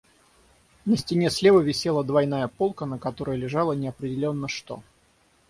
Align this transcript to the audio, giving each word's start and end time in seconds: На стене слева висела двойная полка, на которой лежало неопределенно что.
На 0.87 0.97
стене 0.97 1.29
слева 1.29 1.59
висела 1.61 2.03
двойная 2.03 2.47
полка, 2.47 2.87
на 2.87 2.97
которой 2.97 3.37
лежало 3.37 3.73
неопределенно 3.73 4.47
что. 4.47 4.81